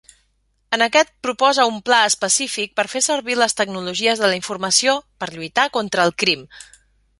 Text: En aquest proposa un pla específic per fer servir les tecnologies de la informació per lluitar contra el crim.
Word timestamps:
En 0.77 0.83
aquest 0.85 1.11
proposa 1.27 1.65
un 1.71 1.77
pla 1.89 1.99
específic 2.13 2.73
per 2.79 2.87
fer 2.95 3.03
servir 3.09 3.37
les 3.41 3.57
tecnologies 3.61 4.25
de 4.25 4.33
la 4.33 4.41
informació 4.41 4.99
per 5.21 5.31
lluitar 5.37 5.71
contra 5.81 6.11
el 6.11 6.19
crim. 6.25 6.45